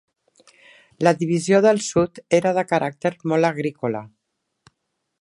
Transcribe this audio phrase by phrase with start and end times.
[1.07, 4.07] La divisió del sud era de caràcter molt agrícola.